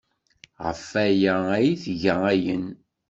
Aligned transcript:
Ɣef 0.65 0.81
waya 0.93 1.35
ay 1.57 1.69
tga 1.83 2.13
ayen. 2.31 2.65